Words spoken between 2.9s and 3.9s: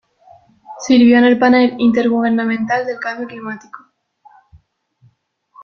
Cambio Climático.